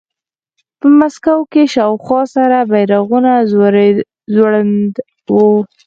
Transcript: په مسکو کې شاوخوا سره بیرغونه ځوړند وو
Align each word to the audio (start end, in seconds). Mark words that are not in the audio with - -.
په 0.79 0.87
مسکو 0.99 1.37
کې 1.51 1.63
شاوخوا 1.73 2.21
سره 2.35 2.57
بیرغونه 2.71 3.33
ځوړند 4.33 4.93
وو 5.35 5.51